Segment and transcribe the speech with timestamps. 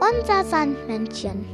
[0.00, 1.46] Unser Sandmännchen.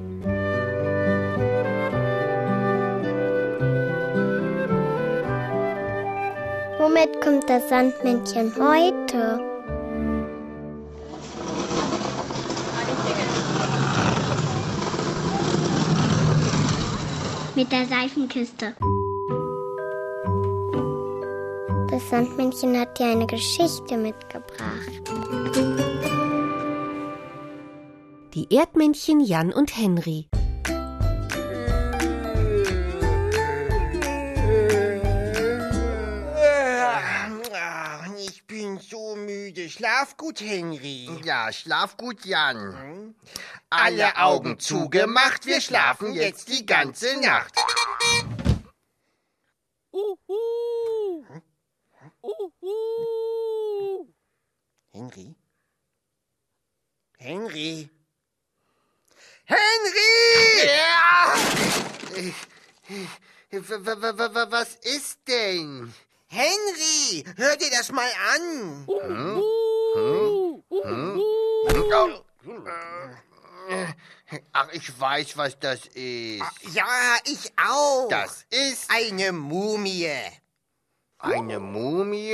[6.79, 9.39] Womit kommt das Sandmännchen heute?
[17.55, 18.75] Mit der Seifenkiste.
[21.91, 25.40] Das Sandmännchen hat dir eine Geschichte mitgebracht.
[28.41, 30.31] Die Erdmännchen Jan und Henry.
[38.17, 39.69] Ich bin so müde.
[39.69, 41.11] Schlaf gut, Henry.
[41.23, 43.15] Ja, schlaf gut, Jan.
[43.69, 47.55] Alle Augen zugemacht, wir schlafen jetzt die ganze Nacht.
[54.93, 55.37] Henry?
[57.19, 57.91] Henry?
[59.51, 60.63] Henry!
[60.65, 61.35] Ja!
[62.15, 62.35] W- w- w- w-
[64.51, 65.93] Was ist denn?
[66.27, 67.25] Henry!
[67.37, 68.87] Hör dir das mal an!
[74.53, 76.43] Ach, ich weiß, was das ist.
[76.73, 78.09] Ja, ich auch.
[78.09, 80.09] Das ist eine Mumie.
[81.19, 82.33] eine Mumie?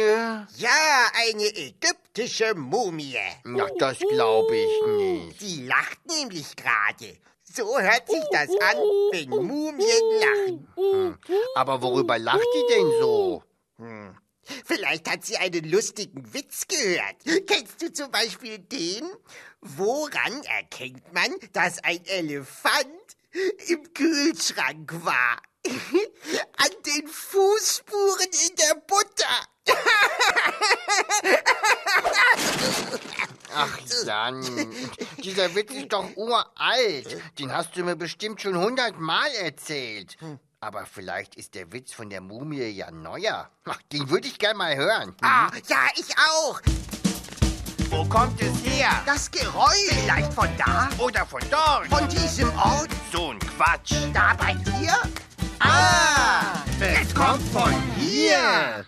[0.56, 3.18] Ja, eine ägyptische Mumie.
[3.58, 5.40] Ach, das glaube ich nicht.
[5.40, 7.18] Sie lacht nämlich gerade.
[7.54, 8.76] So hört sich das an,
[9.12, 10.68] wenn Mumien lachen.
[11.54, 13.42] Aber worüber lacht die denn so?
[14.64, 17.16] Vielleicht hat sie einen lustigen Witz gehört.
[17.46, 19.08] Kennst du zum Beispiel den?
[19.60, 22.88] Woran erkennt man, dass ein Elefant
[23.68, 25.42] im Kühlschrank war?
[25.66, 29.46] An den Fußspuren in der Butter.
[33.58, 34.44] Ach, Jan,
[35.24, 37.22] dieser Witz ist doch uralt.
[37.38, 40.16] Den hast du mir bestimmt schon hundertmal erzählt.
[40.60, 43.50] Aber vielleicht ist der Witz von der Mumie ja neuer.
[43.64, 45.14] Ach, den würde ich gern mal hören.
[45.22, 46.60] Ah, ja, ich auch.
[47.88, 48.90] Wo kommt es her?
[49.06, 49.90] Das Geräusch.
[49.90, 50.88] Vielleicht von da?
[50.98, 51.86] Oder von dort?
[51.86, 52.90] Von diesem Ort?
[53.12, 53.94] So ein Quatsch.
[54.12, 54.92] Da bei dir?
[55.60, 58.84] Ah, es kommt von hier.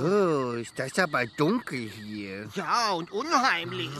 [0.00, 2.48] Oh, ist das aber dunkel hier.
[2.54, 3.90] Ja, und unheimlich.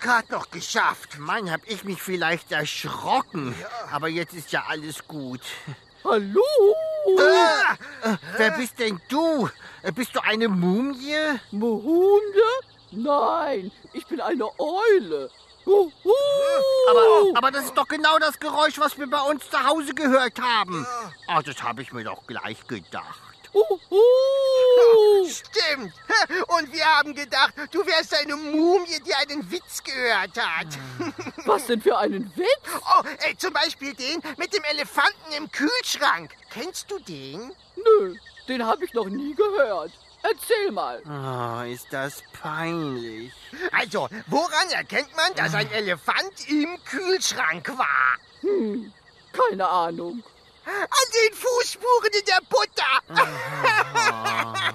[0.00, 1.18] Gerade noch geschafft.
[1.18, 3.54] Mann, hab ich mich vielleicht erschrocken.
[3.90, 5.40] Aber jetzt ist ja alles gut.
[6.04, 6.42] Hallo?
[7.18, 9.48] Ah, wer bist denn du?
[9.94, 11.38] Bist du eine Mumie?
[11.52, 12.42] Hunde?
[12.92, 15.30] Nein, ich bin eine Eule.
[15.64, 15.90] Huhu.
[16.90, 20.40] Aber, aber das ist doch genau das Geräusch, was wir bei uns zu Hause gehört
[20.40, 20.86] haben.
[21.28, 23.20] Ah, das habe ich mir doch gleich gedacht.
[23.54, 23.78] Huhu.
[25.28, 25.92] Stimmt.
[26.48, 30.66] Und wir haben gedacht, du wärst eine Mumie, die einen Witz gehört hat.
[31.46, 32.80] Was denn für einen Witz?
[32.80, 36.32] Oh, ey, zum Beispiel den mit dem Elefanten im Kühlschrank.
[36.50, 37.52] Kennst du den?
[37.76, 38.16] Nö,
[38.48, 39.92] den habe ich noch nie gehört.
[40.22, 41.02] Erzähl mal.
[41.04, 43.32] Oh, ist das peinlich.
[43.72, 48.16] Also, woran erkennt man, dass ein Elefant im Kühlschrank war?
[48.40, 48.92] Hm,
[49.32, 50.22] keine Ahnung.
[50.64, 53.00] An den Fußspuren in der Butter.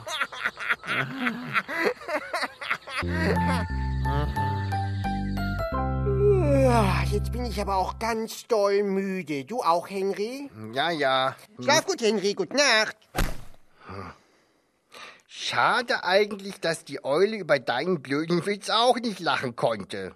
[6.69, 9.45] Ah, Jetzt bin ich aber auch ganz doll müde.
[9.45, 10.49] Du auch, Henry?
[10.73, 11.35] Ja, ja.
[11.61, 12.33] Schlaf gut, Henry.
[12.33, 12.95] Gute Nacht.
[15.39, 20.15] Schade eigentlich, dass die Eule über deinen blöden Witz auch nicht lachen konnte.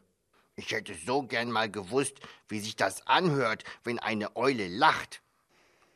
[0.55, 5.21] Ich hätte so gern mal gewusst, wie sich das anhört, wenn eine Eule lacht.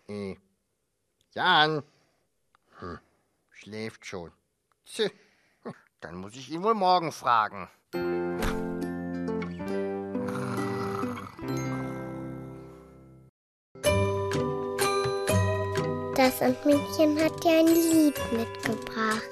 [0.07, 0.35] Äh,
[1.33, 1.81] Jan.
[2.77, 2.99] Hm,
[3.49, 4.31] schläft schon.
[4.85, 5.09] Tch,
[6.01, 7.67] dann muss ich ihn wohl morgen fragen.
[16.25, 19.29] Das Sandmännchen hat dir ein Lied mitgebracht.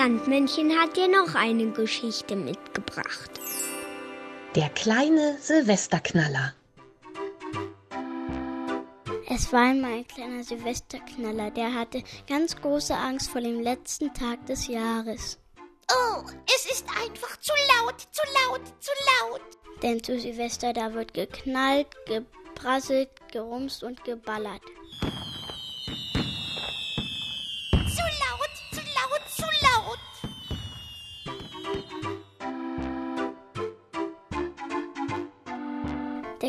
[0.00, 3.32] Sandmännchen hat dir noch eine Geschichte mitgebracht.
[4.54, 6.54] Der kleine Silvesterknaller.
[9.28, 14.46] Es war einmal ein kleiner Silvesterknaller, der hatte ganz große Angst vor dem letzten Tag
[14.46, 15.38] des Jahres.
[15.92, 19.42] Oh, es ist einfach zu laut, zu laut, zu laut.
[19.82, 24.62] Denn zu Silvester, da wird geknallt, geprasselt, gerumst und geballert.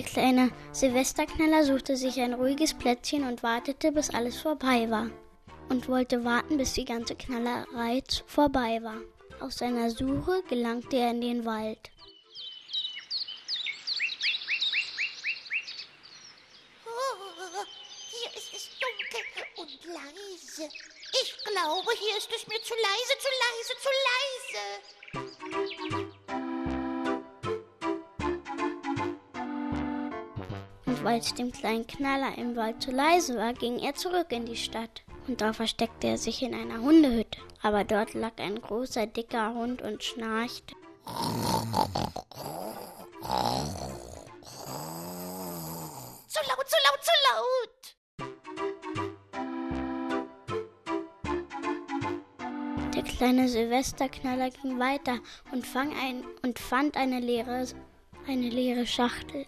[0.02, 5.12] Der kleine Silvesterknaller suchte sich ein ruhiges Plätzchen und wartete, bis alles vorbei war.
[5.70, 8.98] Und wollte warten, bis die ganze Knallerei vorbei war.
[9.42, 11.92] Aus seiner Suche gelangte er in den Wald.
[16.84, 17.46] Oh,
[18.10, 19.22] hier ist es dunkel
[19.58, 20.68] und leise.
[21.22, 23.90] Ich glaube, hier ist es mir zu leise, zu leise, zu
[25.92, 26.01] leise.
[31.04, 34.56] Weil es dem kleinen Knaller im Wald zu leise war, ging er zurück in die
[34.56, 35.04] Stadt.
[35.28, 37.40] Und da versteckte er sich in einer Hundehütte.
[37.62, 40.76] Aber dort lag ein großer, dicker Hund und schnarchte.
[46.28, 47.72] Zu laut, zu laut, zu laut.
[52.96, 55.20] Der kleine Silvesterknaller ging weiter
[55.52, 57.66] und, ein, und fand eine leere,
[58.28, 59.46] eine leere Schachtel.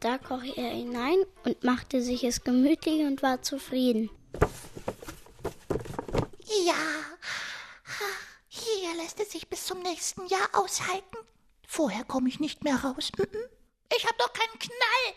[0.00, 4.08] Da kroch er hinein und machte sich es gemütlich und war zufrieden.
[6.66, 6.74] Ja,
[8.48, 11.18] hier lässt es sich bis zum nächsten Jahr aushalten.
[11.66, 13.12] Vorher komme ich nicht mehr raus.
[13.18, 13.26] Mhm.
[13.94, 15.14] Ich habe doch keinen Knall.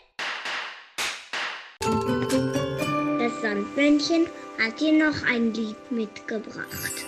[3.18, 4.26] Das Sandmännchen
[4.62, 7.06] hat dir noch ein Lied mitgebracht.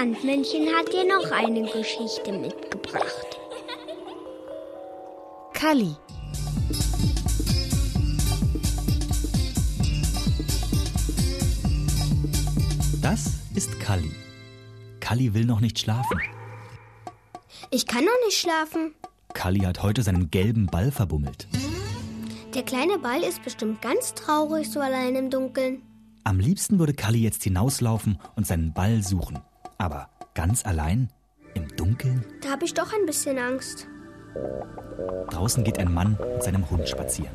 [0.00, 3.38] Sandmännchen hat dir noch eine Geschichte mitgebracht.
[5.52, 5.94] Kalli.
[13.02, 14.10] Das ist Kalli.
[15.00, 16.18] Kalli will noch nicht schlafen.
[17.70, 18.94] Ich kann noch nicht schlafen.
[19.34, 21.46] Kalli hat heute seinen gelben Ball verbummelt.
[22.54, 25.82] Der kleine Ball ist bestimmt ganz traurig so allein im Dunkeln.
[26.24, 29.40] Am liebsten würde Kalli jetzt hinauslaufen und seinen Ball suchen.
[29.80, 31.08] Aber ganz allein?
[31.54, 32.22] Im Dunkeln?
[32.42, 33.86] Da habe ich doch ein bisschen Angst.
[35.30, 37.34] Draußen geht ein Mann mit seinem Hund spazieren.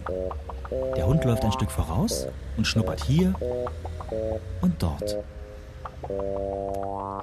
[0.95, 3.33] Der Hund läuft ein Stück voraus und schnuppert hier
[4.61, 5.17] und dort.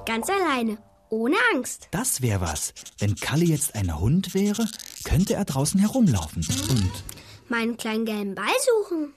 [0.06, 0.78] Ganz alleine.
[1.08, 1.86] Ohne Angst.
[1.92, 2.74] Das wäre was.
[2.98, 4.66] Wenn Kalli jetzt ein Hund wäre,
[5.04, 6.44] könnte er draußen herumlaufen.
[6.68, 7.04] Und,
[7.48, 8.46] Meinen kleinen gelben Ball
[8.88, 9.14] suchen.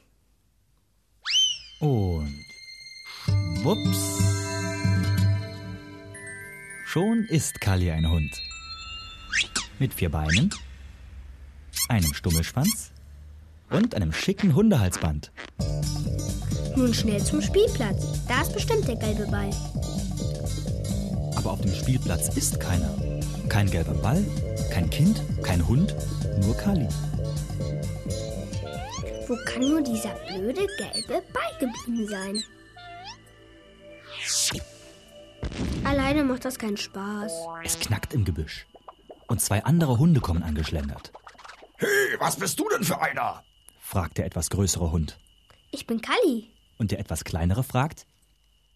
[1.79, 2.45] und,
[3.63, 4.44] wups.
[6.95, 8.41] Schon ist Kalli ein Hund.
[9.79, 10.49] Mit vier Beinen,
[11.89, 12.93] einem Stummelschwanz
[13.69, 15.29] und einem schicken Hundehalsband.
[16.77, 18.25] Nun schnell zum Spielplatz.
[18.29, 19.49] Da ist bestimmt der gelbe Ball.
[21.35, 22.95] Aber auf dem Spielplatz ist keiner.
[23.49, 24.25] Kein gelber Ball,
[24.71, 25.93] kein Kind, kein Hund,
[26.45, 26.87] nur Kali.
[29.27, 32.41] Wo kann nur dieser blöde gelbe Ball geblieben sein?
[36.05, 37.33] Alleine macht das keinen Spaß.
[37.63, 38.67] Es knackt im Gebüsch.
[39.25, 41.11] Und zwei andere Hunde kommen angeschlendert,
[41.77, 41.87] Hey,
[42.19, 43.43] was bist du denn für einer?
[43.79, 45.17] fragt der etwas größere Hund.
[45.71, 46.51] Ich bin Kalli.
[46.77, 48.05] Und der etwas kleinere fragt,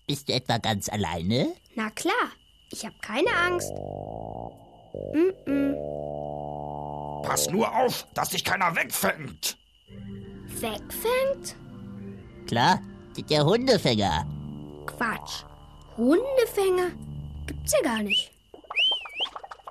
[0.08, 1.54] Bist du etwa ganz alleine?
[1.76, 2.32] Na klar,
[2.72, 3.72] ich habe keine Angst.
[5.14, 5.76] Mm-mm.
[7.22, 9.56] Pass nur auf, dass dich keiner wegfängt.
[10.48, 11.56] Wegfängt?
[12.48, 12.82] Klar,
[13.30, 14.26] der Hundefänger.
[14.88, 15.44] Quatsch.
[15.96, 16.90] Hundefänger?
[17.70, 18.32] Gibt's ja gar nicht.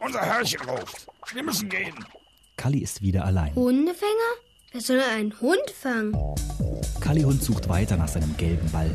[0.00, 1.07] Unser Herrchen ruft.
[1.33, 1.95] Wir müssen gehen.
[2.57, 3.52] Kali ist wieder allein.
[3.57, 4.33] Hundefänger?
[4.71, 6.17] Wer soll einen Hund fangen?
[7.00, 8.95] Kali Hund sucht weiter nach seinem gelben Ball.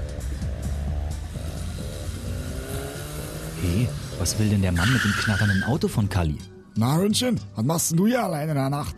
[3.61, 6.37] Hey, was will denn der Mann mit dem knatternden Auto von Kali?
[6.75, 8.95] Na, Hündchen, was machst denn du hier allein in der Nacht?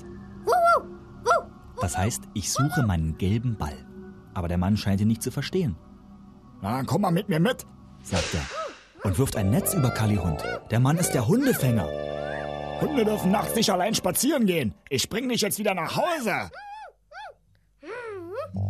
[1.81, 3.77] Das heißt, ich suche meinen gelben Ball.
[4.35, 5.75] Aber der Mann scheint ihn nicht zu verstehen,
[6.61, 7.65] Na, dann komm mal mit mir mit.
[8.03, 8.64] sagt er.
[9.05, 10.43] Und wirft ein Netz über Kali Hund.
[10.71, 11.87] Der Mann ist der Hundefänger.
[12.81, 14.73] Hunde dürfen nachts nicht allein spazieren gehen.
[14.89, 16.49] Ich bring dich jetzt wieder nach Hause.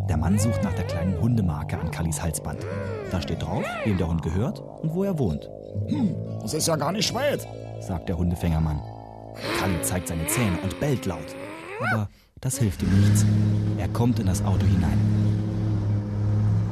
[0.10, 2.60] Der Mann sucht nach der kleinen Hundemarke an Kallis Halsband.
[3.12, 5.50] Da steht drauf, wem der Hund gehört und wo er wohnt,
[6.42, 7.48] Das ist ja gar nicht weit.
[7.80, 8.80] sagt der Hundefängermann.
[9.60, 11.36] Kalli zeigt seine Zähne und bellt laut.
[11.92, 12.10] Aber
[12.42, 13.26] das hilft ihm nichts.
[13.78, 15.00] Er kommt in das Auto hinein.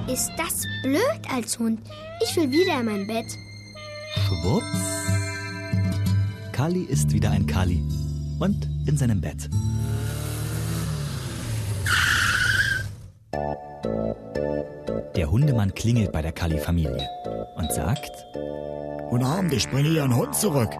[0.08, 1.80] Ist das blöd als Hund?
[2.22, 3.38] Ich will wieder in mein Bett.
[4.16, 4.82] Schwupps.
[6.52, 7.84] Kali ist wieder ein Kali
[8.40, 9.50] und in seinem Bett.
[15.16, 17.08] Der Hundemann klingelt bei der Kali-Familie
[17.56, 18.12] und sagt,
[19.10, 20.72] Guten Abend, ich bringe Ihren Hund zurück.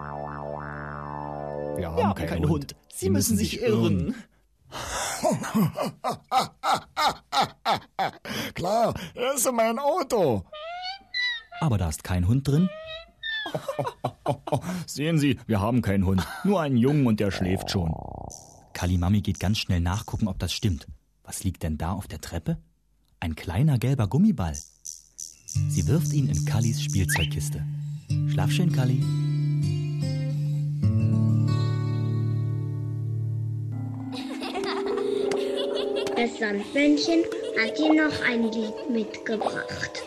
[1.76, 2.74] wir haben keinen, Hund.
[2.92, 4.14] Sie müssen sich irren.
[8.54, 10.44] Klar, er ist in mein Auto.
[11.60, 12.68] Aber da ist kein Hund drin.
[14.86, 16.26] Sehen Sie, wir haben keinen Hund.
[16.44, 17.92] Nur einen Jungen und der schläft schon.
[18.72, 20.86] Kalimami geht ganz schnell nachgucken, ob das stimmt.
[21.22, 22.58] Was liegt denn da auf der Treppe?
[23.20, 24.54] Ein kleiner gelber Gummiball.
[24.54, 27.64] Sie wirft ihn in Kallis Spielzeugkiste.
[28.28, 29.00] Schlaf schön, Kalli.
[36.16, 37.24] Das Sandmännchen
[37.60, 40.02] hat dir noch ein Lied mitgebracht.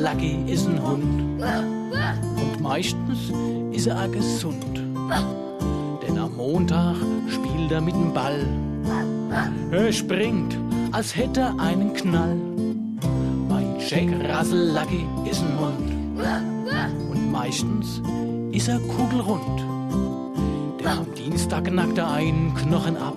[0.00, 1.20] Lucky ist ein Hund.
[1.40, 3.30] Und meistens
[3.72, 4.80] ist er auch gesund.
[6.02, 6.96] Denn am Montag
[7.28, 8.46] spielt er mit dem Ball.
[9.70, 10.56] Er springt,
[10.92, 12.36] als hätte er einen Knall.
[13.48, 16.18] Mein Jack Russell Lucky ist ein Hund.
[17.10, 18.00] Und meistens
[18.52, 19.60] ist er kugelrund.
[20.80, 23.16] Denn am Dienstag knackt er einen Knochen ab.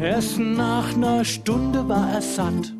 [0.00, 2.75] Erst nach einer Stunde war er satt.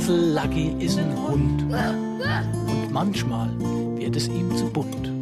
[0.00, 1.62] Russell Lucky ist ein Hund.
[1.62, 3.50] Und manchmal
[3.96, 5.12] wird es ihm zu bunt.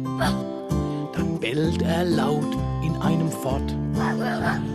[1.13, 3.75] Dann bellt er laut in einem Fort,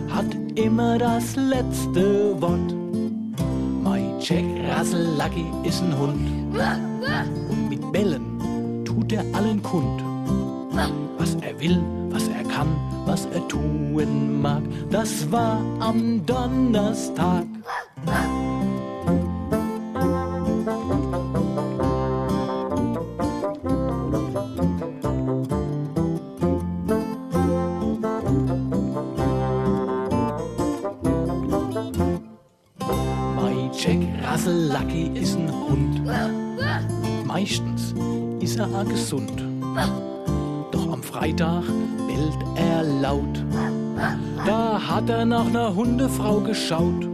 [0.09, 2.75] hat immer das letzte Wort.
[3.83, 4.45] Mein Jack
[4.77, 6.29] Russell Lucky ist ein Hund.
[7.49, 10.03] Und mit Bellen tut er allen kund.
[11.17, 12.67] Was er will, was er kann,
[13.07, 17.47] was er tun mag, das war am Donnerstag.
[38.55, 39.43] Ist er auch gesund.
[40.71, 41.63] Doch am Freitag
[42.07, 43.43] bellt er laut.
[44.45, 47.05] Da hat er nach einer Hundefrau geschaut.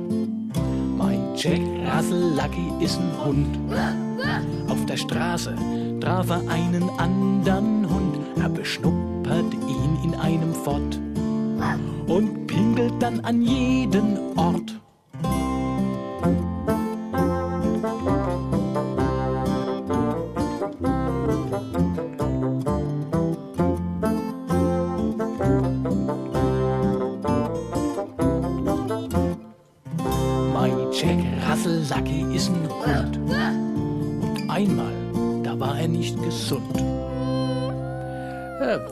[0.97, 3.58] Mein Jack Russell Lucky ist ein Hund.
[4.69, 5.56] Auf der Straße
[5.99, 8.19] traf er einen anderen Hund.
[8.39, 10.99] Er beschnuppert ihn in einem Fort
[12.06, 14.80] und pinkelt dann an jeden Ort.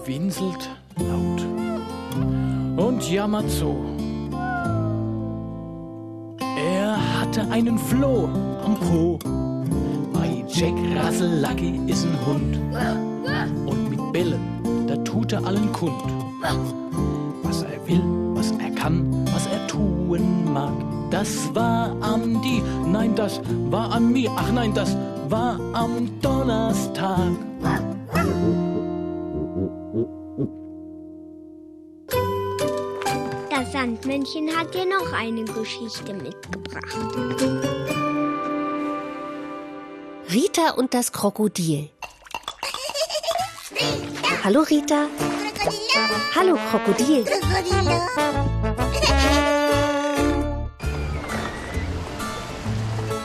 [0.05, 1.45] Winselt laut
[2.77, 3.75] und jammert so.
[6.57, 8.29] Er hatte einen Floh
[8.63, 9.19] am Po.
[10.13, 12.59] Mein Jack Russell Lucky ist ein Hund.
[13.65, 16.01] Und mit Bellen, da tut er allen kund.
[17.43, 18.03] Was er will,
[18.35, 20.73] was er kann, was er tun mag.
[21.11, 24.95] Das war am die, nein, das war am mir, ach nein, das
[25.27, 27.48] war am Donnerstag.
[33.99, 36.95] Sandmännchen hat dir noch eine Geschichte mitgebracht.
[40.31, 41.89] Rita und das Krokodil.
[44.43, 45.07] Hallo Rita.
[46.33, 47.25] Hallo Krokodil.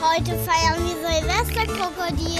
[0.01, 2.39] Heute feiern wir Silvesterkrokodil.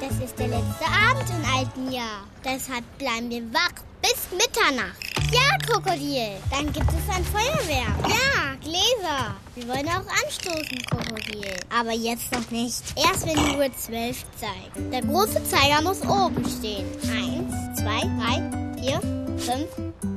[0.00, 2.26] Das ist der letzte Abend im alten Jahr.
[2.44, 5.09] Deshalb bleiben wir wach bis Mitternacht.
[5.32, 6.30] Ja, Krokodil.
[6.50, 8.08] Dann gibt es ein Feuerwerk.
[8.08, 9.36] Ja, Gläser.
[9.54, 11.54] Wir wollen auch anstoßen, Krokodil.
[11.72, 12.82] Aber jetzt noch nicht.
[12.96, 14.92] Erst wenn die Uhr zwölf zeigt.
[14.92, 16.86] Der große Zeiger muss oben stehen.
[17.04, 19.00] Eins, zwei, drei, vier,
[19.38, 19.68] fünf,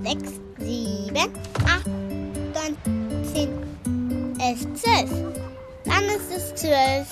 [0.03, 1.33] sechs, sieben,
[1.65, 3.49] acht, neun, zehn,
[4.39, 5.11] elf, zwölf.
[5.85, 7.07] Dann ist es zwölf.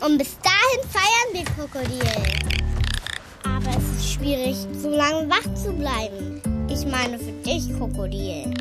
[0.00, 2.00] Und bis dahin feiern wir Krokodil.
[3.44, 6.40] Aber es ist schwierig, so lange wach zu bleiben.
[6.72, 8.54] Ich meine für dich, Krokodil.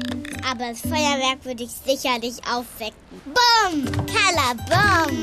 [0.45, 3.21] Aber das Feuerwerk würde ich sicherlich aufwecken.
[3.23, 3.85] Bumm!
[4.05, 5.17] Kalabum!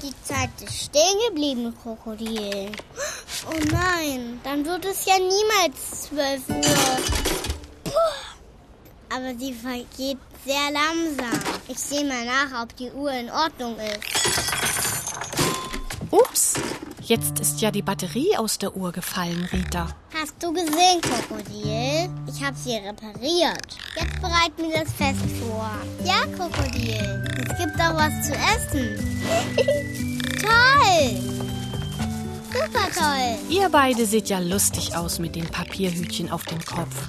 [0.00, 2.70] Die Zeit ist stehen geblieben, Krokodil.
[3.50, 7.34] Oh nein, dann wird es ja niemals zwölf Uhr.
[7.84, 9.16] Puh.
[9.16, 11.40] Aber sie vergeht sehr langsam.
[11.66, 13.98] Ich sehe mal nach, ob die Uhr in Ordnung ist.
[16.12, 16.54] Ups,
[17.08, 19.88] jetzt ist ja die Batterie aus der Uhr gefallen, Rita.
[20.14, 22.08] Hast du gesehen, Krokodil?
[22.26, 23.76] Ich habe sie repariert.
[23.96, 25.70] Jetzt bereiten wir das Fest vor.
[26.04, 27.24] Ja, Krokodil.
[27.50, 28.98] Es gibt auch was zu essen.
[30.42, 31.38] toll!
[32.52, 33.38] Super toll!
[33.48, 37.08] Ihr beide seht ja lustig aus mit den Papierhütchen auf dem Kopf.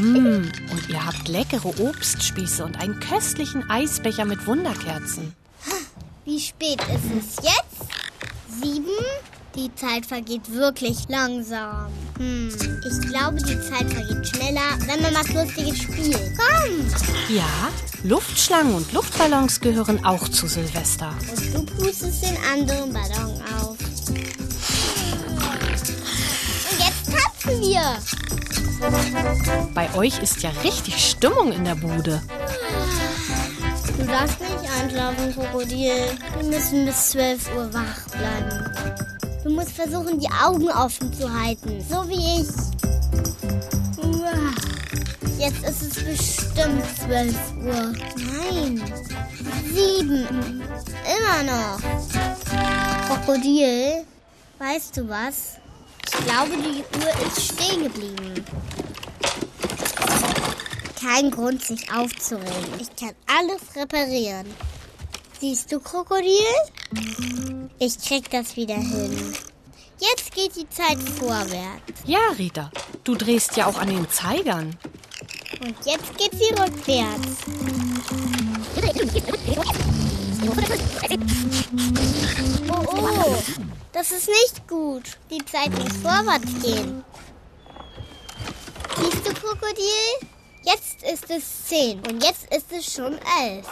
[0.00, 5.34] Mm, und ihr habt leckere Obstspieße und einen köstlichen Eisbecher mit Wunderkerzen.
[6.24, 7.88] Wie spät ist es jetzt?
[8.60, 8.90] Sieben?
[9.58, 11.88] Die Zeit vergeht wirklich langsam.
[12.16, 16.16] Hm, ich glaube, die Zeit vergeht schneller, wenn man was Lustiges spielt.
[16.36, 16.86] Komm!
[17.28, 17.68] Ja,
[18.04, 21.12] Luftschlangen und Luftballons gehören auch zu Silvester.
[21.56, 23.76] Und du pustest den anderen Ballon auf.
[24.06, 24.20] Und
[26.78, 27.98] jetzt tanzen wir.
[29.74, 32.22] Bei euch ist ja richtig Stimmung in der Bude.
[33.98, 36.16] Du darfst nicht einschlafen, Krokodil.
[36.38, 39.17] Wir müssen bis 12 Uhr wach bleiben.
[39.44, 41.84] Du musst versuchen, die Augen offen zu halten.
[41.88, 42.48] So wie ich.
[45.38, 47.92] Jetzt ist es bestimmt 12 Uhr.
[48.16, 48.82] Nein.
[49.72, 50.62] Sieben.
[51.06, 51.78] Immer noch.
[53.06, 54.04] Krokodil,
[54.58, 55.58] weißt du was?
[56.04, 58.44] Ich glaube, die Uhr ist stehen geblieben.
[61.00, 62.80] Kein Grund, sich aufzuregen.
[62.80, 64.46] Ich kann alles reparieren.
[65.40, 66.32] Siehst du, Krokodil?
[67.78, 69.36] Ich krieg das wieder hin.
[70.00, 72.02] Jetzt geht die Zeit vorwärts.
[72.06, 72.72] Ja, Rita,
[73.04, 74.76] du drehst ja auch an den Zeigern.
[75.60, 77.36] Und jetzt geht sie rückwärts.
[82.68, 83.36] Oh, oh,
[83.92, 85.18] das ist nicht gut.
[85.30, 87.04] Die Zeit muss vorwärts gehen.
[88.96, 90.28] Siehst du, Krokodil?
[90.64, 93.66] Jetzt ist es zehn und jetzt ist es schon elf.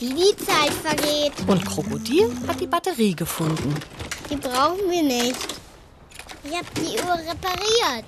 [0.00, 1.34] Wie die Zeit vergeht.
[1.46, 3.74] Und Krokodil hat die Batterie gefunden.
[4.30, 5.36] Die brauchen wir nicht.
[6.42, 8.06] Ich habe die Uhr repariert.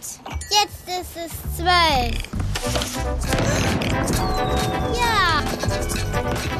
[0.48, 2.16] Jetzt ist es zwölf.
[4.94, 5.42] Ja.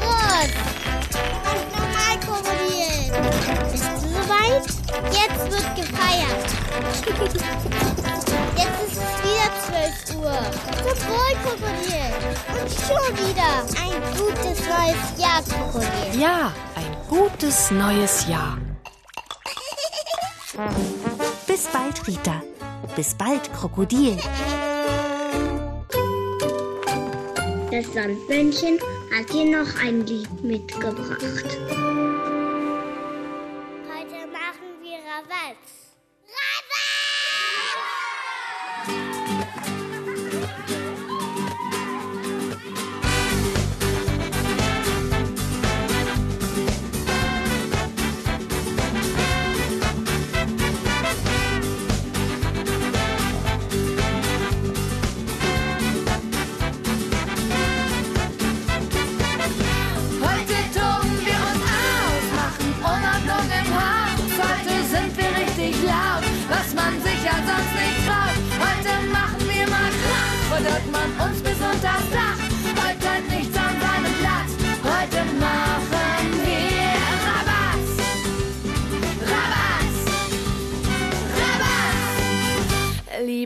[0.01, 0.51] Gut.
[1.49, 4.02] Und nochmal, Krokodil.
[4.33, 4.65] Soweit?
[5.11, 6.49] Jetzt wird gefeiert.
[8.55, 10.37] Jetzt ist es wieder 12 Uhr.
[10.77, 12.09] Zum Wohl, Krokodil.
[12.61, 16.19] Und schon wieder ein gutes neues Jahr, Krokodil.
[16.19, 18.57] Ja, ein gutes neues Jahr.
[21.47, 22.41] Bis bald, Rita.
[22.95, 24.17] Bis bald, Krokodil.
[27.71, 28.79] Das Sandmännchen
[29.17, 31.57] hat dir noch ein Lied mitgebracht.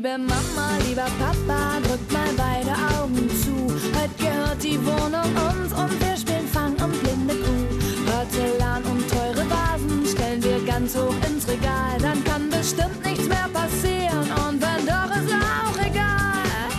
[0.08, 3.68] Liebe Mama, lieber Papa, drückt mal beide Augen zu.
[3.94, 7.68] Heute gehört die Wohnung uns und wir spielen Fang und blinde Kuh.
[8.06, 11.98] Porzellan und teure Vasen stellen wir ganz hoch ins Regal.
[12.02, 16.72] Dann kann bestimmt nichts mehr passieren und wenn doch, ist auch egal.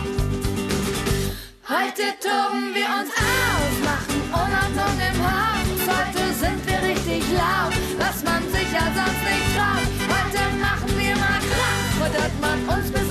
[1.68, 5.80] Heute toben wir uns aus, machen Unordnung im Haus.
[5.84, 9.88] Heute sind wir richtig laut, was man sich ja sonst nicht traut.
[10.16, 13.07] Heute machen wir mal Krach, fordert man uns bis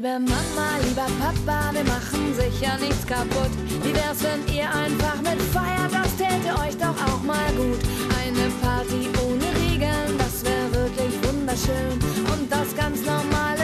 [0.00, 3.52] Liebe Mama, lieber Papa, wir machen sicher nichts kaputt.
[3.82, 5.92] Wie wär's, wenn ihr einfach mitfeiert?
[5.92, 7.76] Das täte euch doch auch mal gut.
[8.16, 11.92] Eine Party ohne Regeln, das wäre wirklich wunderschön.
[12.32, 13.59] Und das ganz normale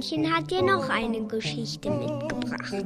[0.00, 2.84] Sandmännchen hat dir noch eine Geschichte mitgebracht.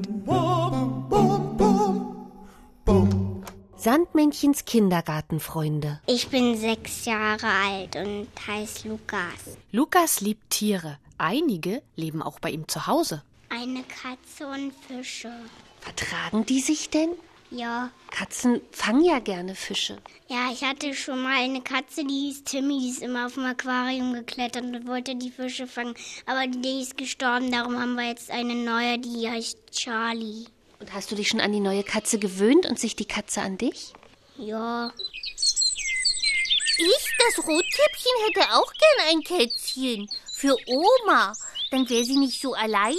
[3.76, 6.00] Sandmännchens Kindergartenfreunde.
[6.06, 9.58] Ich bin sechs Jahre alt und heiße Lukas.
[9.72, 13.22] Lukas liebt Tiere, einige leben auch bei ihm zu Hause.
[13.50, 15.32] Eine Katze und Fische.
[15.80, 17.10] Vertragen die sich denn?
[17.54, 17.90] Ja.
[18.10, 19.98] Katzen fangen ja gerne Fische.
[20.28, 23.44] Ja, ich hatte schon mal eine Katze, die hieß Timmy, die ist immer auf dem
[23.44, 25.94] Aquarium geklettert und wollte die Fische fangen.
[26.24, 30.46] Aber die ist gestorben, darum haben wir jetzt eine neue, die heißt Charlie.
[30.80, 33.58] Und hast du dich schon an die neue Katze gewöhnt und sich die Katze an
[33.58, 33.92] dich?
[34.38, 34.90] Ja.
[35.36, 40.08] Ich, das Rotkäppchen, hätte auch gern ein Kätzchen.
[40.32, 41.34] Für Oma.
[41.70, 42.96] Dann wäre sie nicht so allein.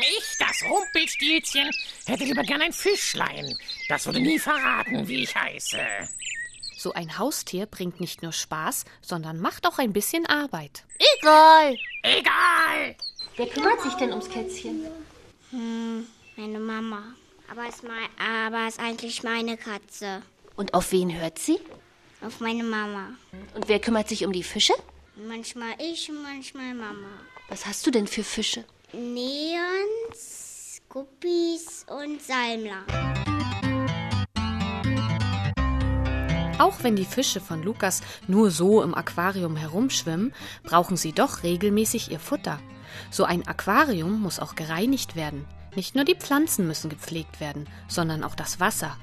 [0.00, 1.70] Ich, das Rumpelstilzchen,
[2.06, 3.56] hätte lieber gern ein Fischlein.
[3.88, 5.78] Das würde nie verraten, wie ich heiße.
[6.76, 10.84] So ein Haustier bringt nicht nur Spaß, sondern macht auch ein bisschen Arbeit.
[11.18, 11.76] Egal.
[12.02, 12.96] Egal.
[13.36, 14.86] Wer kümmert sich denn ums Kätzchen?
[15.50, 17.02] Hm, meine Mama.
[17.50, 20.22] Aber mein, aber ist eigentlich meine Katze.
[20.54, 21.58] Und auf wen hört sie?
[22.20, 23.10] Auf meine Mama.
[23.54, 24.74] Und wer kümmert sich um die Fische?
[25.16, 27.08] Manchmal ich und manchmal Mama.
[27.48, 28.64] Was hast du denn für Fische?
[28.94, 32.86] Neons, Guppies und Salmler.
[36.58, 42.10] Auch wenn die Fische von Lukas nur so im Aquarium herumschwimmen, brauchen sie doch regelmäßig
[42.10, 42.60] ihr Futter.
[43.10, 45.44] So ein Aquarium muss auch gereinigt werden.
[45.76, 48.96] Nicht nur die Pflanzen müssen gepflegt werden, sondern auch das Wasser.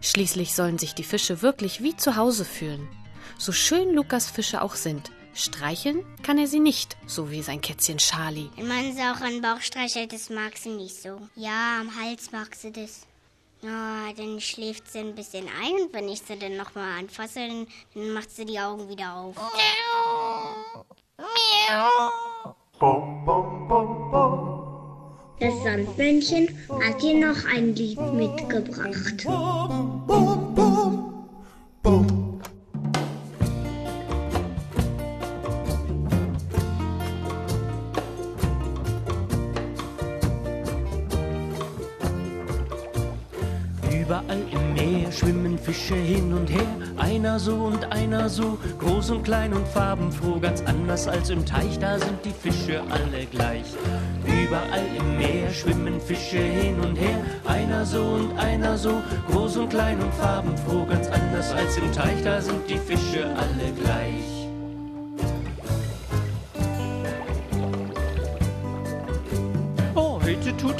[0.00, 2.88] Schließlich sollen sich die Fische wirklich wie zu Hause fühlen.
[3.38, 7.98] So schön Lukas Fische auch sind, streicheln kann er sie nicht, so wie sein Kätzchen
[7.98, 8.50] Charlie.
[8.56, 11.20] Wenn man sie auch an den Bauch streichelt, das mag sie nicht so.
[11.36, 13.06] Ja, am Hals mag sie das.
[13.62, 17.66] Ja, dann schläft sie ein bisschen ein und wenn ich sie dann nochmal anfasse, dann,
[17.94, 19.36] dann macht sie die Augen wieder auf.
[25.38, 29.26] Das Sandmännchen hat dir noch ein Lied mitgebracht.
[49.22, 53.66] Und klein und farbenfroh, ganz anders als im Teich, da sind die Fische alle gleich.
[54.26, 59.68] Überall im Meer schwimmen Fische hin und her, einer so und einer so, groß und
[59.68, 64.01] klein und farbenfroh, ganz anders als im Teich, da sind die Fische alle gleich.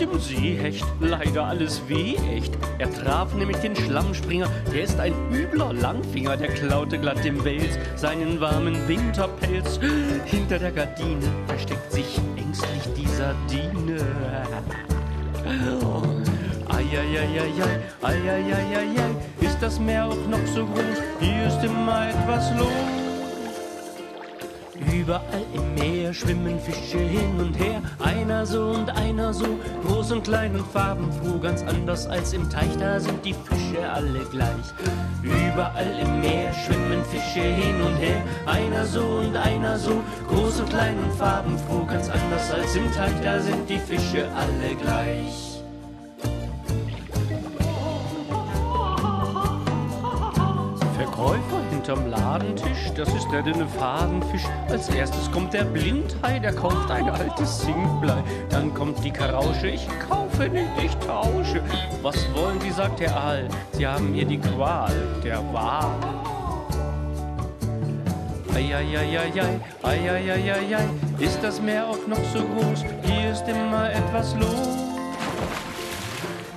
[0.02, 2.52] Dem Seehecht leider alles weh, echt.
[2.78, 7.78] Er traf nämlich den Schlammspringer, der ist ein übler Langfinger, der klaute glatt dem Wels
[7.94, 9.78] seinen warmen Winterpelz.
[10.24, 14.04] Hinter der Gardine versteckt sich ängstlich die Sardine.
[16.68, 17.52] Eieieiei,
[18.02, 19.10] eieieiei,
[19.40, 20.98] ist das Meer auch noch so groß?
[21.20, 22.91] Hier ist immer etwas los.
[25.02, 30.22] Überall im Meer schwimmen Fische hin und her, einer so und einer so, groß und
[30.22, 34.66] klein und farbenfroh, ganz anders als im Teich, da sind die Fische alle gleich.
[35.24, 40.68] Überall im Meer schwimmen Fische hin und her, einer so und einer so, groß und
[40.68, 45.62] klein und farbenfroh, ganz anders als im Teich, da sind die Fische alle gleich.
[50.96, 54.44] Verkäufer hinterm Ladentisch, das ist der dünne Fadenfisch.
[54.68, 58.22] Als erstes kommt der Blindhai, der kauft ein altes Zinkblei.
[58.50, 61.60] Dann kommt die Karausche, ich kaufe nicht, ich tausche.
[62.02, 64.92] Was wollen Sie, sagt der Aal, Sie haben hier die Qual
[65.24, 65.90] der Wahl.
[68.54, 72.84] Eieieiei, eieieiei, ist das Meer auch noch so groß?
[73.02, 74.81] Hier ist immer etwas los.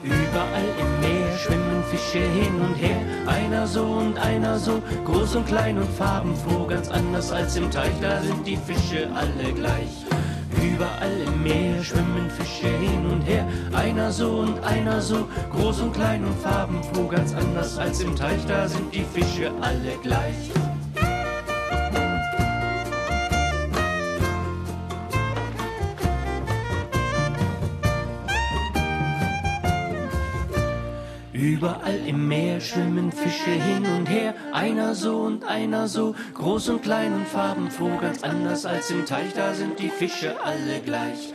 [0.05, 5.47] Überall im Meer schwimmen Fische hin und her, einer so und einer so, groß und
[5.47, 10.05] klein und farbenfroh, ganz anders als im Teich, da sind die Fische alle gleich.
[10.61, 15.93] Überall im Meer schwimmen Fische hin und her, einer so und einer so, groß und
[15.93, 20.51] klein und farbenfroh, ganz anders als im Teich, da sind die Fische alle gleich.
[31.65, 36.83] Überall im Meer schwimmen Fische hin und her, einer so und einer so, groß und
[36.83, 41.33] klein und farbenfroh, ganz anders als im Teich, da sind die Fische alle gleich.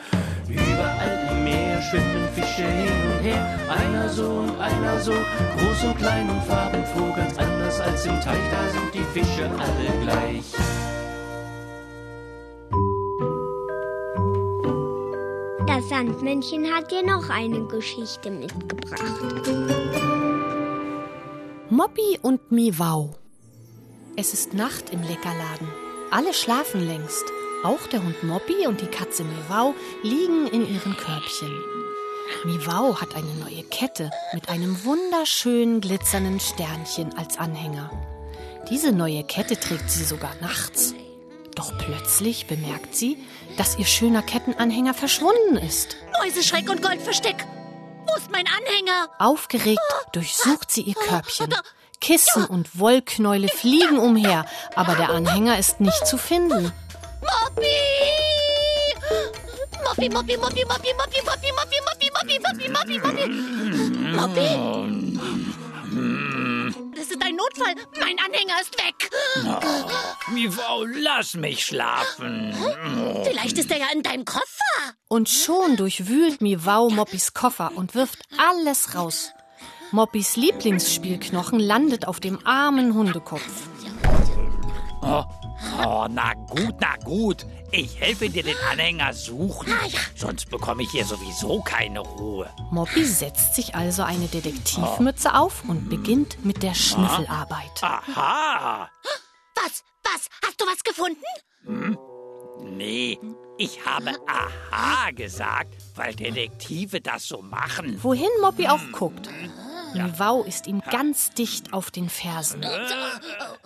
[0.48, 5.98] Überall im Meer schwimmen Fische hin und her, einer so und einer so, groß und
[5.98, 10.44] klein und farbenfroh, ganz anders als im Teich, da sind die Fische alle gleich.
[15.66, 19.79] Das Sandmännchen hat dir noch eine Geschichte mitgebracht.
[21.72, 23.14] Moppi und Miwau.
[24.16, 25.68] Es ist Nacht im Leckerladen.
[26.10, 27.22] Alle schlafen längst.
[27.62, 31.56] Auch der Hund Moppy und die Katze Miwau liegen in ihren Körbchen.
[32.44, 37.88] Miwau hat eine neue Kette mit einem wunderschönen glitzernden Sternchen als Anhänger.
[38.68, 40.96] Diese neue Kette trägt sie sogar nachts.
[41.54, 43.16] Doch plötzlich bemerkt sie,
[43.56, 45.96] dass ihr schöner Kettenanhänger verschwunden ist.
[46.20, 47.46] Mäuseschreck und Goldversteck.
[48.06, 49.08] Wo ist mein Anhänger?
[49.18, 49.80] Aufgeregt
[50.12, 51.54] durchsucht sie ihr Körbchen.
[52.00, 56.72] Kissen und Wollknäule fliegen umher, aber der Anhänger ist nicht zu finden.
[57.20, 57.66] Moppi!
[59.84, 63.26] Moppi, Moppi, Moppi, Moppi, Moppi, Moppi, Moppi, Moppi, Moppi, Moppi, Moppi, Moppi.
[64.16, 65.59] Moppi?
[65.90, 67.74] Das ist ein Notfall.
[67.98, 69.10] Mein Anhänger ist weg.
[69.44, 72.54] Oh, Mivau, lass mich schlafen.
[73.24, 74.94] Vielleicht ist er ja in deinem Koffer.
[75.08, 79.32] Und schon durchwühlt Miwau Moppis Koffer und wirft alles raus.
[79.92, 83.68] Moppis Lieblingsspielknochen landet auf dem armen Hundekopf.
[85.02, 85.24] Oh,
[85.84, 87.44] oh, na gut, na gut.
[87.72, 89.72] Ich helfe dir den Anhänger suchen.
[90.16, 92.50] Sonst bekomme ich hier sowieso keine Ruhe.
[92.70, 97.82] Moppy setzt sich also eine Detektivmütze auf und beginnt mit der Schnüffelarbeit.
[97.82, 98.88] Aha.
[99.54, 99.84] Was?
[100.04, 100.28] Was?
[100.44, 101.22] Hast du was gefunden?
[101.64, 101.98] Hm?
[102.62, 103.18] Nee,
[103.56, 108.02] ich habe Aha gesagt, weil Detektive das so machen.
[108.02, 109.28] Wohin Moppy auch guckt.
[109.94, 112.64] Miwau ist ihm ganz dicht auf den Fersen.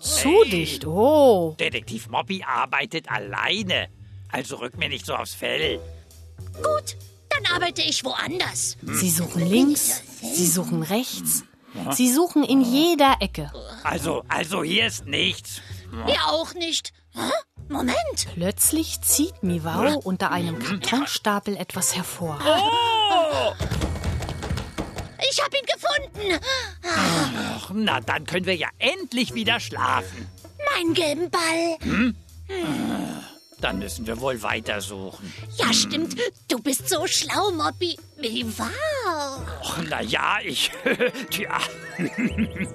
[0.00, 0.50] Zu Hey.
[0.50, 1.54] dicht, oh.
[1.58, 3.88] Detektiv Moppy arbeitet alleine.
[4.30, 5.80] Also rück mir nicht so aufs Fell.
[6.56, 6.96] Gut,
[7.30, 8.76] dann arbeite ich woanders.
[8.82, 11.44] Sie suchen links, sie suchen rechts,
[11.92, 13.52] sie suchen in jeder Ecke.
[13.82, 15.60] Also, also hier ist nichts.
[16.08, 16.92] Ihr auch nicht.
[17.14, 17.30] Hä?
[17.68, 18.26] Moment.
[18.34, 22.38] Plötzlich zieht Miwau unter einem Kartonstapel etwas hervor.
[22.44, 23.52] Oh!
[25.34, 26.40] Ich hab ihn gefunden.
[26.96, 30.28] Ach, na, dann können wir ja endlich wieder schlafen.
[30.72, 31.76] Mein gelben Ball.
[31.80, 32.14] Hm?
[33.60, 35.32] Dann müssen wir wohl weitersuchen.
[35.56, 36.14] Ja, stimmt.
[36.46, 37.98] Du bist so schlau, Moppi.
[38.20, 39.44] Wie wahr?
[39.64, 40.70] Ach, na ja, ich.
[41.30, 41.58] Tja.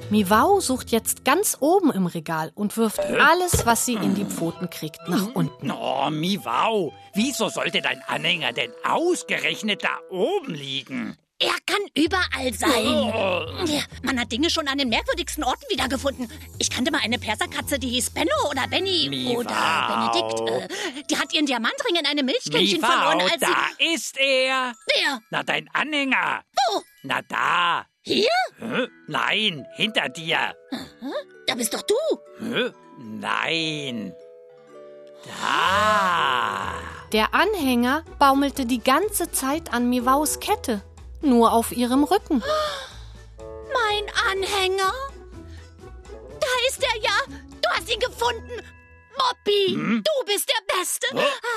[0.09, 4.69] Miwau sucht jetzt ganz oben im Regal und wirft alles, was sie in die Pfoten
[4.69, 5.71] kriegt, nach unten.
[5.71, 6.91] Oh, Miwau.
[7.13, 11.17] Wieso sollte dein Anhänger denn ausgerechnet da oben liegen?
[11.41, 12.85] Er kann überall sein.
[12.85, 13.45] Oh.
[14.03, 16.29] Man hat Dinge schon an den merkwürdigsten Orten wiedergefunden.
[16.57, 19.39] Ich kannte mal eine Perserkatze, die hieß Benno oder Benny Miwau.
[19.39, 20.49] oder Benedikt.
[20.49, 23.93] Äh, die hat ihren Diamantring in einem Milchkännchen verloren, als da sie...
[23.93, 24.73] ist er.
[24.93, 25.21] Wer?
[25.29, 26.43] Na, dein Anhänger.
[26.53, 26.81] Wo?
[27.03, 27.85] Na, da.
[28.01, 28.89] Hier?
[29.07, 30.55] Nein, hinter dir.
[31.47, 31.95] Da bist doch du.
[32.97, 34.13] Nein.
[35.25, 36.73] Da.
[37.11, 40.81] Der Anhänger baumelte die ganze Zeit an Miwaus Kette,
[41.21, 42.43] nur auf ihrem Rücken.
[43.73, 44.91] Mein Anhänger.
[46.39, 47.11] Da ist er ja.
[47.61, 48.61] Du hast ihn gefunden.
[49.17, 50.03] Moppi, Hm?
[50.03, 51.07] du bist der Beste.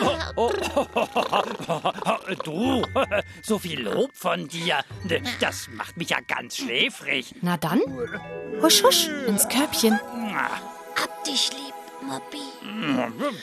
[0.00, 2.82] Ah, Oh, oh, du,
[3.44, 4.80] so viel Lob von dir.
[5.38, 7.36] Das macht mich ja ganz schläfrig.
[7.40, 7.80] Na dann,
[8.60, 10.00] husch husch ins Körbchen.
[11.00, 12.42] Hab dich lieb, Moppi.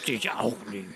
[0.06, 0.94] Dich auch lieb.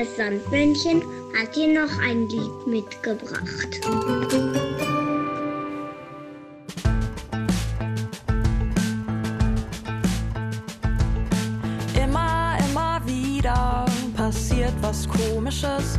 [0.00, 1.02] Das Sandmännchen
[1.38, 3.80] hat dir noch ein Lied mitgebracht.
[12.02, 13.84] Immer, immer wieder
[14.16, 15.98] passiert was Komisches.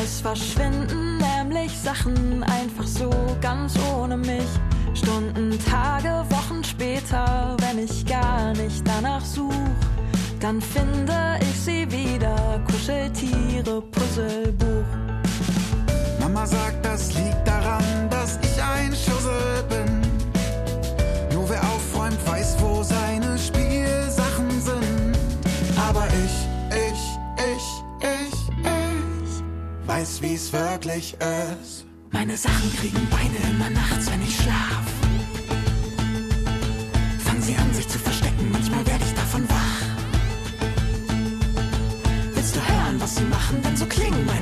[0.00, 4.46] Es verschwinden nämlich Sachen einfach so ganz ohne mich.
[4.94, 9.50] Stunden, Tage, Wochen später, wenn ich gar nicht danach such,
[10.40, 12.60] dann finde ich sie wieder.
[12.66, 14.84] Kuscheltiere, Puzzlebuch.
[16.18, 20.00] Mama sagt, das liegt daran, dass ich ein Schussel bin.
[21.32, 25.18] Nur wer aufräumt, weiß, wo seine Spielsachen sind.
[25.88, 27.00] Aber ich, ich,
[27.36, 27.66] ich,
[28.00, 28.34] ich,
[28.64, 31.16] ich weiß, wie's wirklich
[31.60, 31.84] ist.
[32.10, 34.84] Meine Sachen kriegen Beine immer nachts, wenn ich schlaf.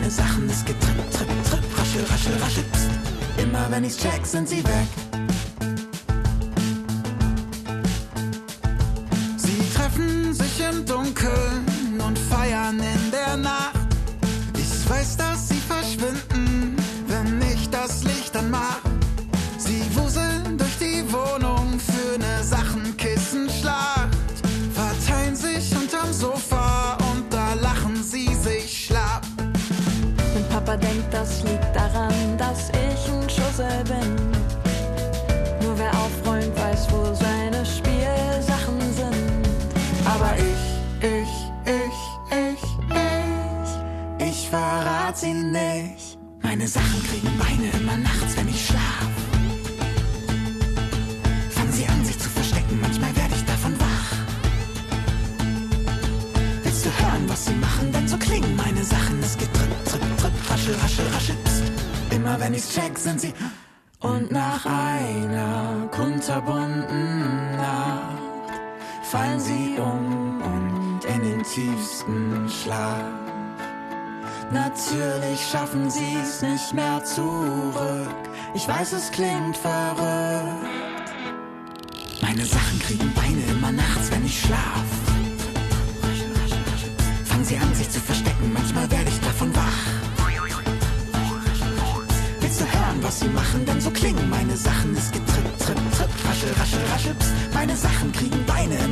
[0.08, 0.48] Meine Sachen.
[0.48, 3.42] Es geht tripp, tripp, tripp, raschel, raschel, raschel, pst.
[3.42, 4.88] Immer wenn ich's check, sind sie weg.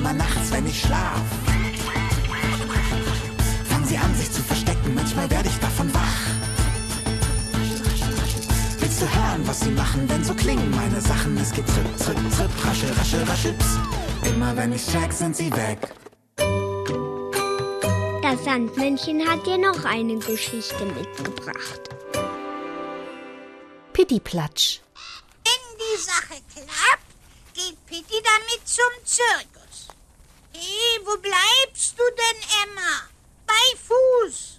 [0.06, 1.20] Immer nachts, wenn ich schlaf.
[3.68, 6.00] Fangen sie an, sich zu verstecken, manchmal werde ich davon wach.
[8.78, 10.06] Willst du hören, was sie machen?
[10.06, 11.36] Denn so klingen meine Sachen.
[11.38, 13.52] Es geht tripp, tripp, tripp, raschel, raschel, raschel.
[13.54, 14.28] Pst.
[14.28, 15.92] Immer wenn ich check, sind sie weg.
[18.22, 21.80] Das Sandmännchen hat dir noch eine Geschichte mitgebracht.
[23.92, 24.80] Pittiplatsch.
[25.44, 27.06] Wenn die Sache klappt,
[27.54, 29.55] geht Pitti damit zum Zirkus.
[30.58, 33.10] Hey, wo bleibst du denn, Emma?
[33.46, 34.58] Bei Fuß.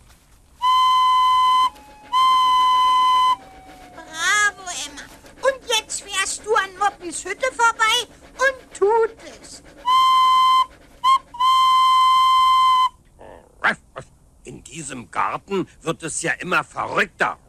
[3.96, 5.02] Bravo, Emma.
[5.42, 9.64] Und jetzt fährst du an Moppis Hütte vorbei und tut es.
[14.44, 17.40] In diesem Garten wird es ja immer verrückter.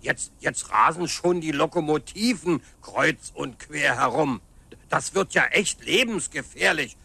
[0.00, 4.40] Jetzt, jetzt rasen schon die Lokomotiven kreuz und quer herum.
[4.88, 6.96] Das wird ja echt lebensgefährlich.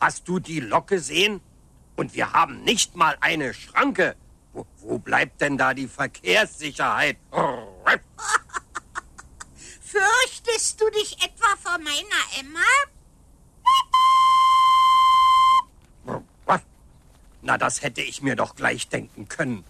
[0.00, 1.40] Hast du die Lok gesehen?
[1.96, 4.16] Und wir haben nicht mal eine Schranke.
[4.52, 7.18] Wo, wo bleibt denn da die Verkehrssicherheit?
[9.80, 12.60] Fürchtest du dich etwa vor meiner Emma?
[17.40, 19.64] Na, das hätte ich mir doch gleich denken können.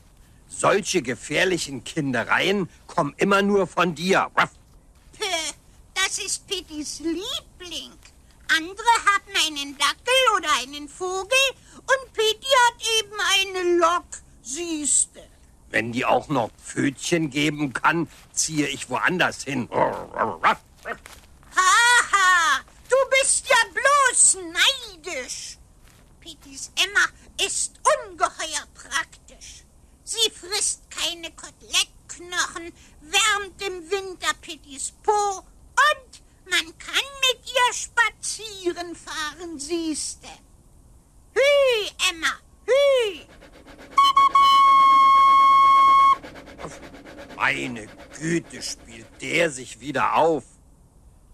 [0.48, 4.30] Solche gefährlichen Kindereien kommen immer nur von dir.
[4.34, 5.24] Pö,
[6.08, 7.92] das ist Pittis Liebling.
[8.56, 11.36] Andere haben einen Dackel oder einen Vogel
[11.76, 14.06] und Pitti hat eben eine Lok,
[14.40, 15.28] siehste.
[15.68, 19.68] Wenn die auch noch Pfötchen geben kann, ziehe ich woanders hin.
[19.70, 20.54] Haha,
[22.88, 24.38] du bist ja bloß
[24.94, 25.58] neidisch.
[26.20, 27.04] Pittis Emma
[27.46, 27.74] ist
[28.08, 29.64] ungeheuer praktisch.
[30.04, 35.44] Sie frisst keine Kotelettknochen, wärmt im Winter Pittis Po
[35.78, 40.28] und man kann mit ihr spazieren fahren, siehste.
[41.34, 41.40] Hü,
[42.10, 42.32] Emma,
[42.66, 43.20] hü.
[47.36, 47.86] Meine
[48.18, 50.44] Güte, spielt der sich wieder auf.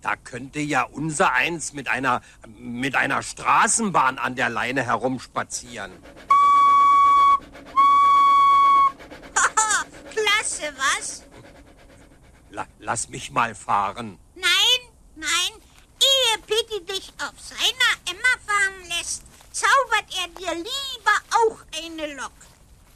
[0.02, 5.92] Da könnte ja unser eins mit einer, mit einer Straßenbahn an der Leine herumspazieren.
[10.10, 11.22] Klasse, was?
[12.54, 14.16] La, lass mich mal fahren.
[14.36, 14.80] Nein,
[15.16, 15.52] nein,
[16.00, 22.30] ehe Pitti dich auf seiner Emma fahren lässt, zaubert er dir lieber auch eine Lok.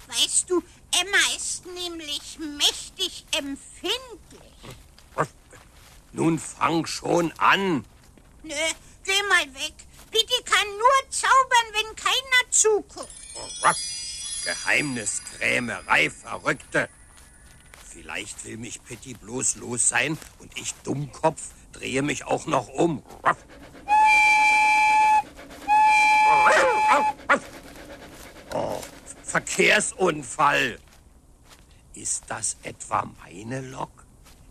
[0.07, 0.63] Weißt du,
[1.01, 4.55] Emma ist nämlich mächtig empfindlich.
[6.13, 7.85] Nun fang schon an.
[8.45, 8.55] Nö,
[9.03, 9.75] geh mal weg.
[10.13, 13.11] Pitti kann nur zaubern, wenn keiner zuguckt.
[14.45, 16.89] Geheimniskrämerei, Verrückte.
[18.01, 23.03] Vielleicht will mich Pitti bloß los sein und ich Dummkopf drehe mich auch noch um.
[28.55, 28.81] Oh,
[29.25, 30.79] Verkehrsunfall.
[31.95, 34.07] Ist das etwa meine Lok?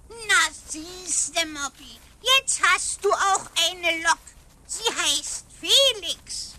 [0.10, 4.20] Na siehste, Moppi, jetzt hast du auch eine Lok.
[4.66, 6.56] Sie heißt Felix.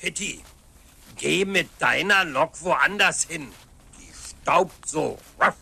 [0.00, 0.42] Pitti,
[1.16, 3.52] geh mit deiner Lok woanders hin.
[4.42, 5.18] Staubt so.
[5.40, 5.54] Ruff.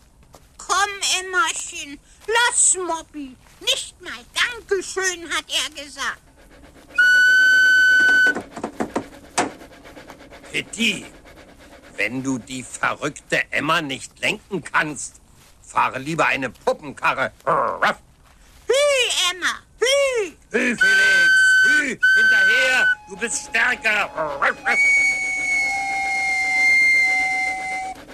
[0.57, 3.35] Komm, Emmerchen, lass Moppi.
[3.59, 6.21] Nicht mal Dankeschön, hat er gesagt.
[10.51, 11.05] Pitti,
[11.95, 15.21] wenn du die verrückte Emma nicht lenken kannst,
[15.61, 17.31] fahre lieber eine Puppenkarre.
[17.45, 17.97] Ruff.
[18.67, 20.31] Hü, Emma, hü.
[20.51, 21.31] Hü, Felix,
[21.67, 24.09] hü, hinterher, du bist stärker.
[24.41, 25.10] Ruff, ruff.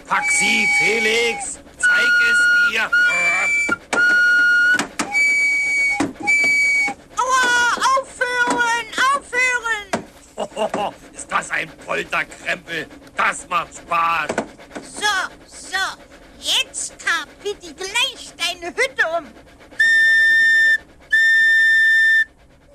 [0.08, 2.39] Pack sie, Felix, zeig es
[2.72, 2.86] ihr.
[2.86, 3.53] Ruff.
[7.18, 9.88] Aua, aufhören, aufhören.
[10.38, 12.88] Hohoho, ist Was ein Polterkrempel.
[13.18, 14.30] Das macht Spaß.
[14.82, 15.78] So, so.
[16.39, 19.26] Jetzt, Karp, bitte gleich deine Hütte um.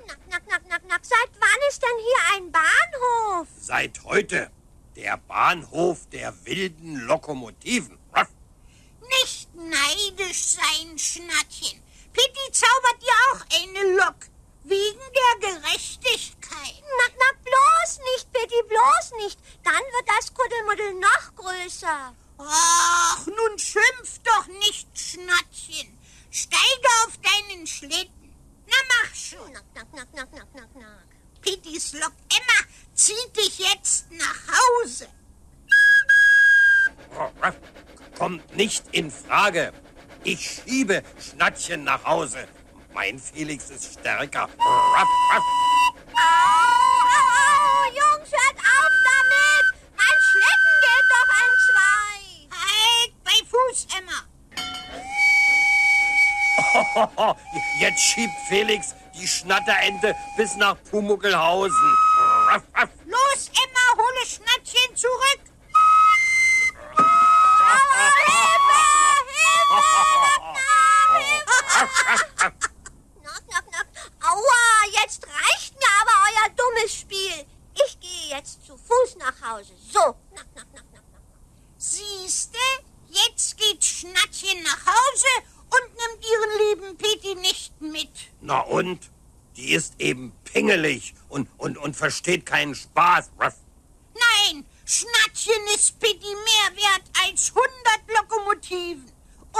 [0.07, 1.01] Nack, nack, nack, nack, nack.
[1.01, 3.47] Seit wann ist denn hier ein Bahnhof?
[3.59, 4.51] Seit heute
[4.95, 7.97] der Bahnhof der wilden Lokomotiven.
[8.15, 8.27] Ruff.
[9.21, 11.81] Nicht neidisch sein, Schnattchen.
[12.13, 14.15] Pitti zaubert dir auch eine Lok.
[14.63, 16.83] Wegen der Gerechtigkeit.
[16.99, 19.39] Nack, nack, bloß nicht, Betty, bloß nicht.
[19.63, 22.15] Dann wird das Kuddelmuddel noch größer.
[22.37, 25.97] Ach, nun schimpf doch nicht, Schnattchen.
[26.31, 28.33] Steige auf deinen Schlitten.
[28.67, 29.51] Na, mach schon.
[29.51, 31.12] Nack, nack, nack, nack, nack, nack,
[31.45, 32.59] Lok Emma
[32.95, 35.07] zieht dich jetzt nach Hause.
[37.15, 37.55] Ruff.
[38.17, 39.73] Kommt nicht in Frage.
[40.23, 42.47] Ich schiebe Schnattchen nach Hause.
[42.93, 44.43] Mein Felix ist stärker.
[44.43, 45.43] Ruff, ruff.
[46.13, 49.65] Oh, Jungs, hört auf damit!
[49.97, 52.17] Mein Schlitten geht doch ein Zwei.
[52.57, 54.19] Halt bei Fuß, Emma.
[57.79, 61.97] Jetzt schiebt Felix die Schnatterente bis nach Pumuckelhausen.
[63.05, 65.39] Los, Emma, hole Schnattchen zurück.
[73.23, 73.87] Nack, nack, nack.
[74.23, 77.45] Aua, jetzt reicht mir aber euer dummes Spiel.
[77.85, 79.73] Ich gehe jetzt zu Fuß nach Hause.
[79.91, 81.03] So, nack, nack, nack, nack.
[81.77, 82.57] Siehste,
[83.09, 88.09] jetzt geht Schnattchen nach Hause und nimmt ihren lieben Pitti nicht mit.
[88.41, 89.09] Na und?
[89.55, 93.31] Die ist eben pingelig und, und, und versteht keinen Spaß.
[93.39, 93.55] Ruff.
[94.13, 97.69] Nein, Schnattchen ist Pitti mehr wert als 100
[98.17, 99.11] Lokomotiven.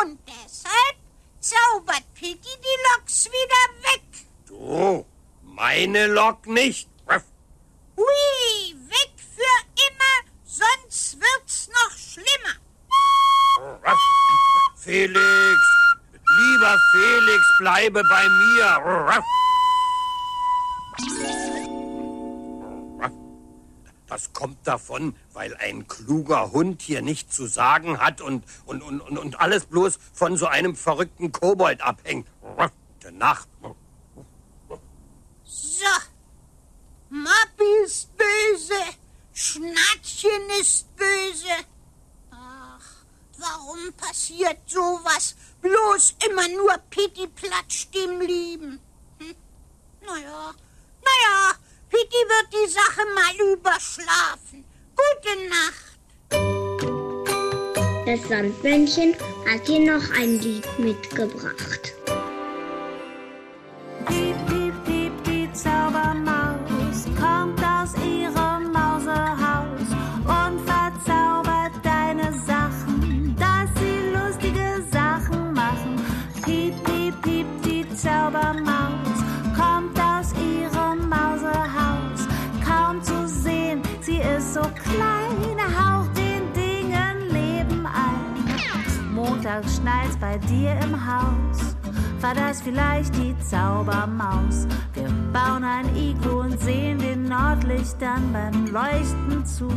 [0.01, 0.97] Und deshalb
[1.39, 4.03] zaubert Pitti die Loks wieder weg.
[4.47, 5.05] Du,
[5.43, 6.89] meine Lok nicht.
[7.07, 7.23] Ruff.
[7.95, 12.57] Hui, weg für immer, sonst wird's noch schlimmer.
[13.85, 13.99] Ruff.
[14.83, 15.72] Felix,
[16.63, 19.23] lieber Felix, bleibe bei mir.
[24.07, 29.01] Das kommt davon, weil ein kluger Hund hier nichts zu sagen hat und, und, und,
[29.01, 32.27] und, alles bloß von so einem verrückten Kobold abhängt.
[32.41, 33.47] Gute Nacht.
[35.43, 35.85] So,
[37.09, 38.81] Mappi ist böse,
[39.33, 41.65] Schnattchen ist böse.
[42.31, 43.05] Ach,
[43.39, 45.35] warum passiert sowas?
[45.63, 48.81] Bloß immer nur Pitti platscht dem Lieben.
[49.19, 49.33] Hm?
[50.05, 50.53] Naja,
[51.07, 51.53] naja,
[51.89, 54.65] Pitti wird die Sache mal überschlafen.
[54.93, 55.93] Gute Nacht.
[58.05, 59.15] Das Sandmännchen
[59.49, 61.93] hat dir noch ein Lied mitgebracht.
[90.23, 91.75] Bei dir im Haus
[92.21, 94.65] war das vielleicht die Zaubermaus.
[94.93, 99.67] Wir bauen ein Iglu und sehen den Nordlichtern beim Leuchten zu.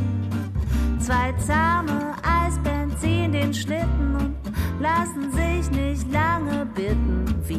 [1.00, 4.36] Zwei zahme Eisbären ziehen den Schlitten und
[4.78, 7.24] lassen sich nicht lange bitten.
[7.48, 7.55] Wir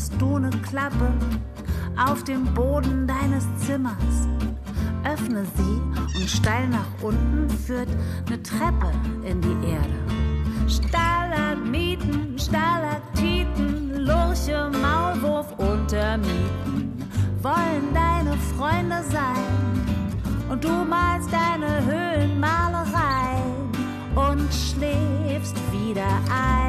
[0.00, 1.12] findest du ne Klappe
[1.96, 4.28] auf dem Boden deines Zimmers.
[5.04, 7.88] Öffne sie und steil nach unten führt
[8.28, 8.90] ne Treppe
[9.24, 10.68] in die Erde.
[10.68, 16.92] Stalagmiten, Stalaktiten, Lurche, Maulwurf und Termiten
[17.42, 20.48] wollen deine Freunde sein.
[20.48, 23.42] Und du malst deine Höhlenmalerei
[24.14, 26.59] und schläfst wieder ein.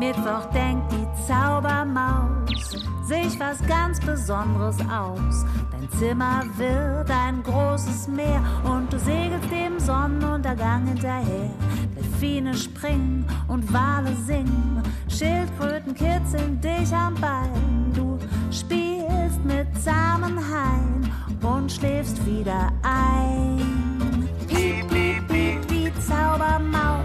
[0.00, 2.74] Mittwoch denkt die Zaubermaus
[3.04, 5.44] sich was ganz Besonderes aus.
[5.70, 11.50] Dein Zimmer wird ein großes Meer und du segelst dem Sonnenuntergang hinterher.
[11.94, 17.92] Delfine springen und Wale singen, Schildkröten kitzeln dich am Bein.
[17.94, 18.18] Du
[18.50, 24.28] spielst mit Samenhain und schläfst wieder ein.
[24.48, 26.99] Piep, piep, piep, die Zaubermaus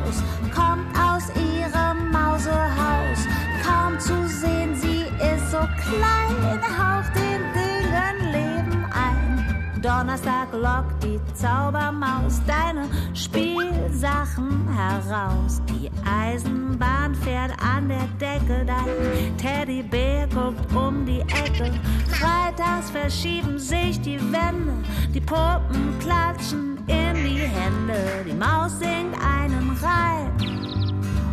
[5.86, 9.82] klein, haucht den Dingen Leben ein.
[9.82, 15.62] Donnerstag lockt die Zaubermaus deine Spielsachen heraus.
[15.70, 21.72] Die Eisenbahn fährt an der Decke, dein Teddybär guckt um die Ecke.
[22.10, 24.74] Freitags verschieben sich die Wände,
[25.14, 28.26] die Puppen klatschen in die Hände.
[28.28, 30.32] Die Maus singt einen Reim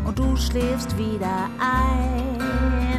[0.05, 2.92] und du schläfst wieder ein.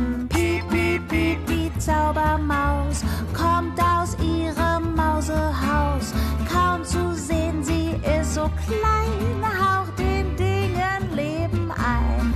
[1.14, 3.04] Piep, die Zaubermaus
[3.34, 6.12] kommt aus ihrem Mausehaus.
[6.52, 12.34] Kaum zu sehen, sie ist so klein, haucht den Dingen Leben ein.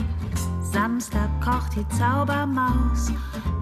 [0.61, 3.11] Samstag kocht die Zaubermaus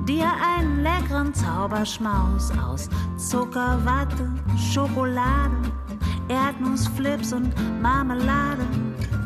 [0.05, 5.55] dir einen leckeren Zauberschmaus aus Zucker, Watte, Schokolade,
[6.28, 8.68] Erdnussflips und Marmelade.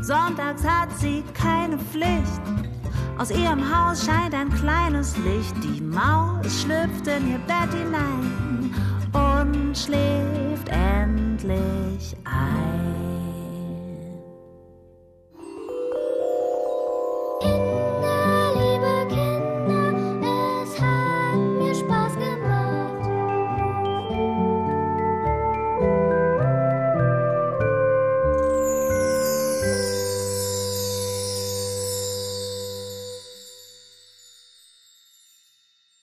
[0.02, 2.59] Sonntags hat sie keine Pflicht.
[3.20, 5.54] Aus ihrem Haus scheint ein kleines Licht.
[5.62, 8.74] Die Maus schlüpft in ihr Bett hinein
[9.12, 12.99] und schläft endlich ein.